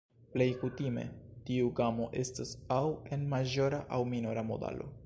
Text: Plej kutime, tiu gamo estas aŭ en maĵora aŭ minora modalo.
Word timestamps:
Plej 0.35 0.45
kutime, 0.61 1.03
tiu 1.49 1.69
gamo 1.81 2.09
estas 2.23 2.55
aŭ 2.79 2.83
en 3.19 3.31
maĵora 3.37 3.85
aŭ 3.99 4.05
minora 4.17 4.51
modalo. 4.53 4.95